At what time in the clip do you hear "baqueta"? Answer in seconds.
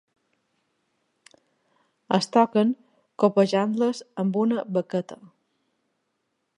4.79-5.21